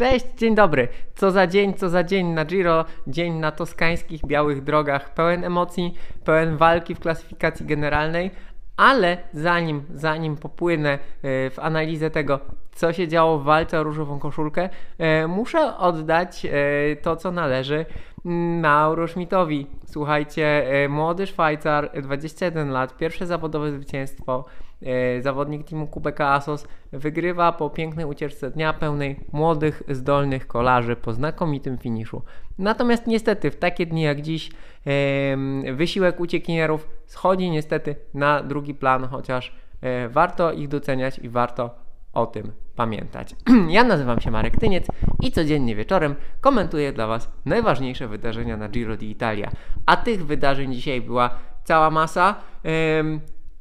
[0.00, 0.88] Cześć, dzień dobry.
[1.14, 5.94] Co za dzień, co za dzień na Giro, dzień na toskańskich białych drogach, pełen emocji,
[6.24, 8.30] pełen walki w klasyfikacji generalnej,
[8.76, 10.98] ale zanim, zanim popłynę e,
[11.50, 12.40] w analizę tego,
[12.74, 14.68] co się działo w walce o różową koszulkę,
[14.98, 16.50] e, muszę oddać e,
[16.96, 17.86] to, co należy
[18.60, 19.66] Mauro Schmidtowi.
[19.86, 24.44] Słuchajcie, młody Szwajcar, 21 lat, pierwsze zawodowe zwycięstwo,
[25.20, 31.78] zawodnik teamu Kubeka Asos, wygrywa po pięknej ucieczce dnia pełnej młodych, zdolnych kolarzy po znakomitym
[31.78, 32.22] finiszu.
[32.58, 34.50] Natomiast niestety w takie dni jak dziś
[35.74, 41.70] wysiłek uciekinierów schodzi niestety na drugi plan, chociaż e, warto ich doceniać i warto
[42.12, 43.34] o tym pamiętać.
[43.68, 44.86] Ja nazywam się Marek Tyniec
[45.22, 49.48] i codziennie wieczorem komentuję dla Was najważniejsze wydarzenia na Giro d'Italia.
[49.86, 51.30] A tych wydarzeń dzisiaj była
[51.64, 52.34] cała masa.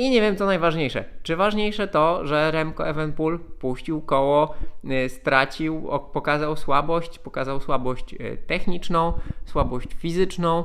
[0.00, 1.04] I nie wiem co najważniejsze.
[1.22, 4.54] Czy ważniejsze to, że Remco Evenpool puścił koło,
[4.84, 9.12] y, stracił, pokazał słabość, pokazał słabość y, techniczną,
[9.44, 10.64] słabość fizyczną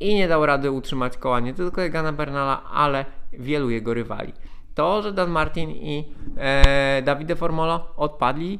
[0.00, 4.32] i nie dał rady utrzymać koła nie tylko Egana Bernala, ale wielu jego rywali.
[4.74, 8.58] To, że Dan Martin i e, Davide Formolo odpadli,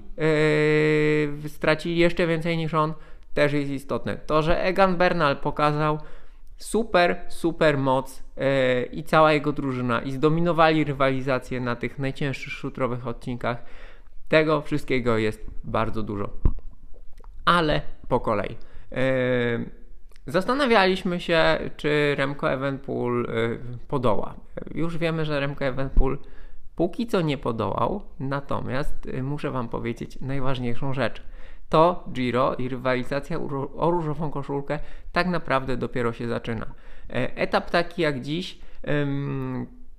[1.44, 2.94] e, stracili jeszcze więcej niż on,
[3.34, 4.16] też jest istotne.
[4.16, 5.98] To, że Egan Bernal pokazał
[6.58, 8.44] super, super moc yy,
[8.92, 13.64] i cała jego drużyna i zdominowali rywalizację na tych najcięższych szutrowych odcinkach.
[14.28, 16.30] Tego wszystkiego jest bardzo dużo.
[17.44, 18.56] Ale po kolei.
[18.90, 18.98] Yy,
[20.26, 24.34] zastanawialiśmy się, czy Remco Evenpool yy, podoła.
[24.74, 26.18] Już wiemy, że Remco Evenpool
[26.78, 31.22] póki co nie podołał, natomiast muszę Wam powiedzieć najważniejszą rzecz–
[31.68, 33.38] to Giro i rywalizacja
[33.76, 34.78] o różową koszulkę
[35.12, 36.66] tak naprawdę dopiero się zaczyna.
[37.10, 38.58] E, etap taki jak dziś,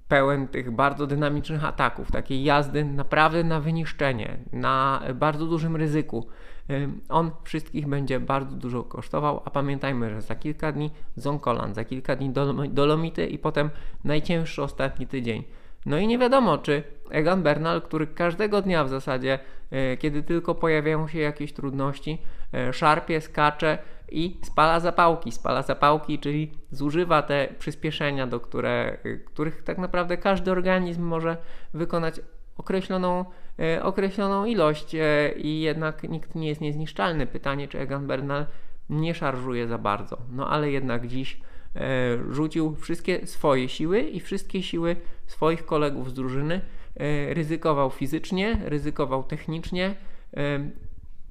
[0.07, 6.27] pełen tych bardzo dynamicznych ataków, takiej jazdy naprawdę na wyniszczenie, na bardzo dużym ryzyku.
[7.09, 12.15] On wszystkich będzie bardzo dużo kosztował, a pamiętajmy, że za kilka dni Zonkolan, za kilka
[12.15, 12.33] dni
[12.69, 13.69] Dolomity i potem
[14.03, 15.43] najcięższy ostatni tydzień.
[15.85, 19.39] No i nie wiadomo, czy Egan Bernal, który każdego dnia w zasadzie,
[19.71, 22.21] e, kiedy tylko pojawiają się jakieś trudności,
[22.53, 23.77] e, szarpie, skacze
[24.11, 25.31] i spala zapałki.
[25.31, 31.37] Spala zapałki, czyli zużywa te przyspieszenia, do które, e, których tak naprawdę każdy organizm może
[31.73, 32.21] wykonać
[32.57, 33.25] określoną,
[33.81, 34.95] określoną ilość
[35.37, 37.27] i jednak nikt nie jest niezniszczalny.
[37.27, 38.45] Pytanie, czy Egan Bernal
[38.89, 40.17] nie szarżuje za bardzo.
[40.31, 41.41] No ale jednak dziś
[42.31, 46.61] rzucił wszystkie swoje siły i wszystkie siły swoich kolegów z drużyny.
[46.99, 49.95] E, ryzykował fizycznie, ryzykował technicznie.
[50.37, 50.69] E,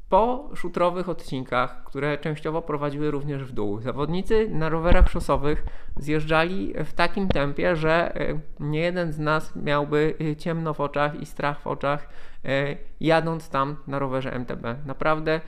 [0.08, 5.64] po szutrowych odcinkach, które częściowo prowadziły również w dół, zawodnicy na rowerach szosowych
[5.96, 8.14] zjeżdżali w takim tempie, że
[8.60, 12.08] nie jeden z nas miałby ciemno w oczach i strach w oczach,
[13.00, 14.62] jadąc tam na rowerze MTB.
[14.86, 15.40] Naprawdę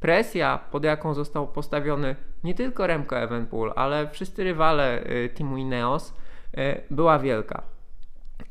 [0.00, 6.14] presja, pod jaką został postawiony nie tylko Remco Evenpool, ale wszyscy rywale y, teamu Ineos,
[6.58, 7.62] y, była wielka.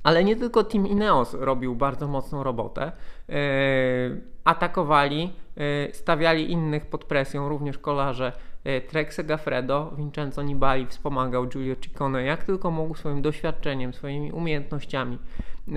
[0.03, 2.91] Ale nie tylko Team Ineos robił bardzo mocną robotę.
[3.29, 5.33] Y, atakowali,
[5.93, 8.31] stawiali innych pod presją, również kolarze
[8.87, 15.19] Trek Segafredo, Vincenzo Nibali wspomagał Giulio Ciccone jak tylko mógł swoim doświadczeniem, swoimi umiejętnościami.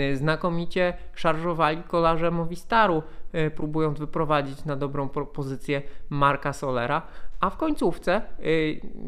[0.01, 3.03] Y, znakomicie szarżowali kolarze Movistaru,
[3.35, 7.03] y, próbując wyprowadzić na dobrą pozycję Marka Solera,
[7.41, 8.23] a w końcówce,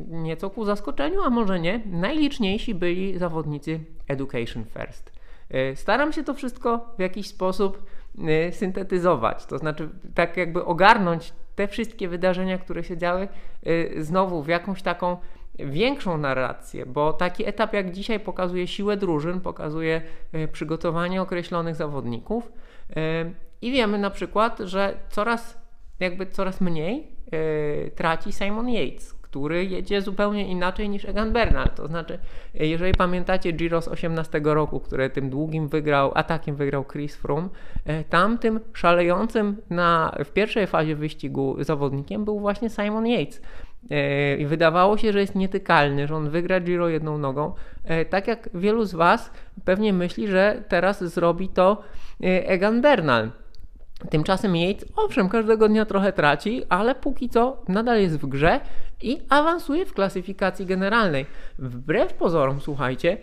[0.08, 5.12] nieco ku zaskoczeniu, a może nie, najliczniejsi byli zawodnicy Education First.
[5.74, 7.82] Staram się to wszystko w jakiś sposób
[8.50, 13.28] syntetyzować, to znaczy tak jakby ogarnąć te wszystkie wydarzenia, które się działy,
[13.96, 15.16] znowu w jakąś taką
[15.58, 22.52] większą narrację, bo taki etap jak dzisiaj pokazuje siłę drużyn, pokazuje e, przygotowanie określonych zawodników
[22.96, 23.30] e,
[23.62, 25.58] i wiemy na przykład, że coraz
[26.00, 27.20] jakby coraz mniej
[27.94, 31.68] traci Simon Yates, który jedzie zupełnie inaczej niż Egan Bernal.
[31.76, 32.18] To znaczy,
[32.54, 37.48] jeżeli pamiętacie Giro z 18 roku, który tym długim wygrał, atakiem wygrał Chris Froome,
[38.10, 43.40] tam tym szalejącym na, w pierwszej fazie wyścigu zawodnikiem był właśnie Simon Yates.
[43.90, 47.52] E, i wydawało się, że jest nietykalny, że on wygra Giro jedną nogą.
[47.84, 49.30] E, tak jak wielu z Was
[49.64, 51.82] pewnie myśli, że teraz zrobi to
[52.22, 53.30] e, Egan Bernal.
[54.10, 58.60] Tymczasem Yates, owszem, każdego dnia trochę traci, ale póki co nadal jest w grze
[59.02, 61.26] i awansuje w klasyfikacji generalnej.
[61.58, 63.16] Wbrew pozorom, słuchajcie,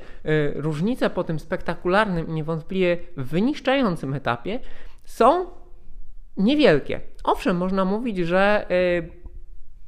[0.55, 4.59] różnice po tym spektakularnym i niewątpliwie wyniszczającym etapie
[5.03, 5.45] są
[6.37, 6.99] niewielkie.
[7.23, 8.67] Owszem, można mówić, że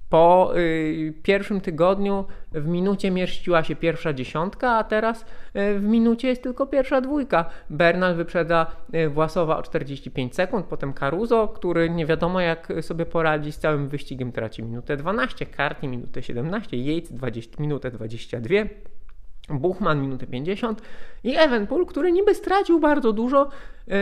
[0.09, 6.27] Po y, pierwszym tygodniu w minucie mieściła się pierwsza dziesiątka, a teraz y, w minucie
[6.27, 7.49] jest tylko pierwsza dwójka.
[7.69, 13.51] Bernal wyprzedza y, Własowa o 45 sekund, potem Caruso, który nie wiadomo jak sobie poradzi
[13.51, 18.55] z całym wyścigiem, traci minutę 12, Kartni minutę 17, Yates 20, minutę 22.
[19.49, 20.81] Buchman minutę 50
[21.23, 23.49] i Evenpool, który niby stracił bardzo dużo,
[23.87, 23.95] yy,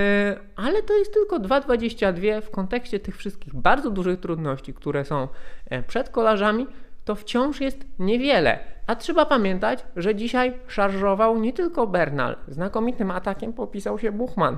[0.56, 5.28] ale to jest tylko 2,22 w kontekście tych wszystkich bardzo dużych trudności, które są
[5.70, 6.68] e, przed kolarzami,
[7.06, 8.60] to wciąż jest niewiele.
[8.88, 14.58] A trzeba pamiętać, że dzisiaj szarżował nie tylko Bernal, znakomitym atakiem popisał się Buchman.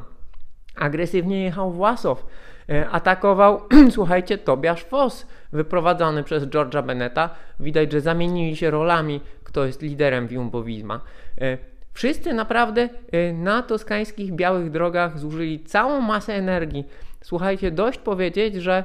[0.75, 2.25] Agresywnie jechał Własow,
[2.69, 7.29] e, atakował, słuchajcie, Tobiasz Foss, wyprowadzony przez George'a Beneta.
[7.59, 11.01] Widać, że zamienili się rolami kto jest liderem Jumbo Visma.
[11.41, 11.57] E,
[11.93, 16.85] wszyscy naprawdę e, na toskańskich białych drogach zużyli całą masę energii.
[17.21, 18.83] Słuchajcie, dość powiedzieć, że e,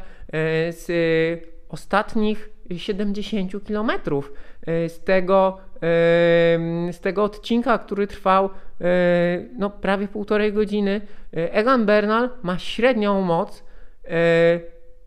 [0.73, 0.91] z
[1.69, 3.91] ostatnich 70 km
[4.89, 5.59] z tego,
[6.93, 8.51] z tego odcinka, który trwał
[9.59, 11.01] no, prawie półtorej godziny,
[11.33, 13.65] Egan Bernal ma średnią moc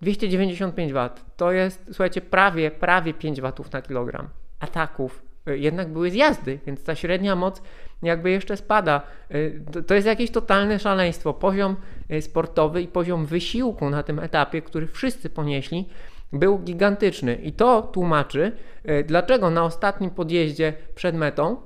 [0.01, 1.09] 295 W.
[1.37, 4.29] To jest, słuchajcie, prawie, prawie 5 W na kilogram
[4.59, 7.61] ataków jednak były zjazdy, więc ta średnia moc
[8.03, 9.01] jakby jeszcze spada.
[9.31, 11.33] Y, to jest jakieś totalne szaleństwo.
[11.33, 11.75] Poziom
[12.11, 15.89] y, sportowy i poziom wysiłku na tym etapie, który wszyscy ponieśli,
[16.33, 17.35] był gigantyczny.
[17.35, 18.51] I to tłumaczy,
[18.89, 21.57] y, dlaczego na ostatnim podjeździe przed metą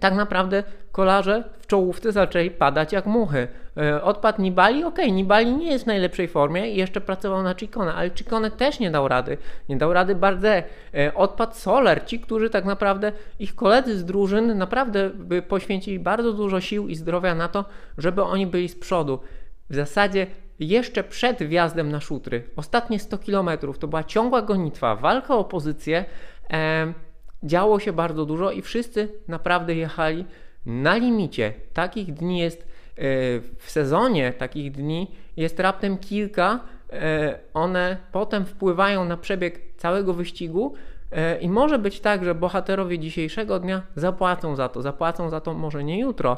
[0.00, 0.62] tak naprawdę
[0.94, 3.48] kolarze w czołówce zaczęli padać jak muchy.
[3.76, 7.94] E, odpadł Nibali, ok, Nibali nie jest w najlepszej formie i jeszcze pracował na Ciccone,
[7.94, 9.38] ale Ciccone też nie dał rady.
[9.68, 10.68] Nie dał rady Bardet.
[10.94, 15.10] E, odpadł Soler, ci, którzy tak naprawdę, ich koledzy z drużyn naprawdę
[15.48, 17.64] poświęcili bardzo dużo sił i zdrowia na to,
[17.98, 19.20] żeby oni byli z przodu.
[19.70, 20.26] W zasadzie
[20.58, 23.48] jeszcze przed wjazdem na szutry, ostatnie 100 km,
[23.80, 26.04] to była ciągła gonitwa, walka o pozycję.
[26.52, 26.92] E,
[27.42, 30.24] działo się bardzo dużo i wszyscy naprawdę jechali
[30.66, 31.52] na limicie.
[31.72, 32.66] Takich dni jest e,
[33.58, 36.60] w sezonie, takich dni jest raptem kilka.
[36.92, 40.74] E, one potem wpływają na przebieg całego wyścigu.
[41.12, 44.82] E, I może być tak, że bohaterowie dzisiejszego dnia zapłacą za to.
[44.82, 46.36] Zapłacą za to może nie jutro,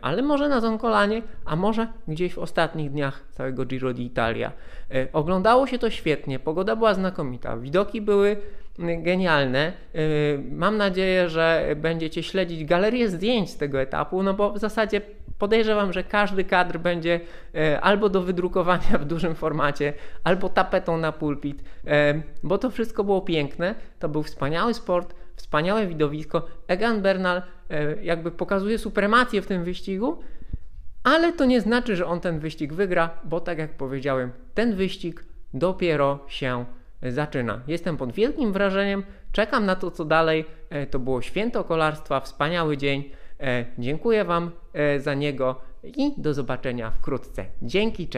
[0.00, 4.50] ale może na Zonkolanie, a może gdzieś w ostatnich dniach całego Giro d'Italia.
[5.12, 8.36] Oglądało się to świetnie, pogoda była znakomita, widoki były
[8.78, 9.72] genialne.
[9.94, 15.00] Y, mam nadzieję, że będziecie śledzić galerię zdjęć z tego etapu, no bo w zasadzie
[15.38, 17.20] podejrzewam, że każdy kadr będzie
[17.54, 19.92] y, albo do wydrukowania w dużym formacie,
[20.24, 21.90] albo tapetą na pulpit, y,
[22.42, 23.74] bo to wszystko było piękne.
[23.98, 26.46] To był wspaniały sport, wspaniałe widowisko.
[26.68, 27.42] Egan Bernal
[28.02, 30.18] jakby pokazuje supremację w tym wyścigu,
[31.04, 35.24] ale to nie znaczy, że on ten wyścig wygra, bo tak jak powiedziałem, ten wyścig
[35.54, 36.64] dopiero się
[37.12, 37.60] zaczyna.
[37.66, 39.02] Jestem pod wielkim wrażeniem,
[39.32, 40.44] czekam na to, co dalej.
[40.70, 43.10] E, to było święto kolarstwa, wspaniały dzień.
[43.40, 47.44] E, dziękuję Wam e, za niego i do zobaczenia wkrótce.
[47.62, 48.12] Dzięki, cześć.